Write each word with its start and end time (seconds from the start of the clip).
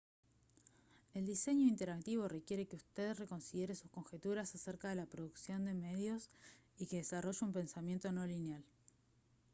el 1.13 1.27
diseño 1.27 1.67
interactivo 1.67 2.27
requiere 2.27 2.65
que 2.67 2.75
usted 2.75 3.15
reconsidere 3.19 3.75
sus 3.75 3.91
conjeturas 3.91 4.55
acerca 4.55 4.89
de 4.89 4.95
la 4.95 5.05
producción 5.05 5.65
de 5.65 5.75
medios 5.75 6.31
y 6.79 6.87
que 6.87 6.97
desarrolle 6.97 7.45
un 7.45 7.53
pensamiento 7.53 8.11
no 8.11 8.25
lineal 8.25 8.63